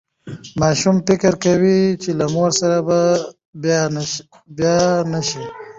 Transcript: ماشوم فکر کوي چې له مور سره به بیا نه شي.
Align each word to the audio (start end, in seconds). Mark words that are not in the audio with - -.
ماشوم 0.59 0.95
فکر 1.07 1.33
کوي 1.45 1.79
چې 2.01 2.09
له 2.19 2.25
مور 2.35 2.51
سره 2.61 2.77
به 2.87 2.99
بیا 4.67 4.95
نه 5.13 5.21
شي. 5.27 5.43